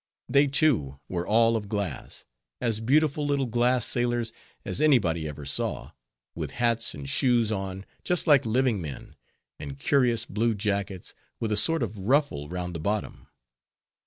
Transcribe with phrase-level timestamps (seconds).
[0.27, 2.25] They, too, were all of glass,
[2.59, 4.33] as beautiful little glass sailors
[4.65, 5.91] as any body ever saw,
[6.33, 9.15] with hats and shoes on, just like living men,
[9.59, 13.27] and curious blue jackets with a sort of ruffle round the bottom.